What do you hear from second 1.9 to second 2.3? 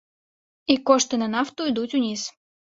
уніз.